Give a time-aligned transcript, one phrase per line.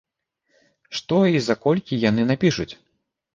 [0.99, 2.69] Што і за колькі яны напішуць?